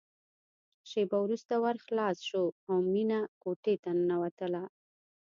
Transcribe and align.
شېبه 0.89 1.17
وروسته 1.25 1.53
ور 1.63 1.77
خلاص 1.85 2.17
شو 2.29 2.43
او 2.69 2.75
مينه 2.93 3.19
کوټې 3.41 3.75
ته 3.83 3.89
ننوتله 3.99 4.63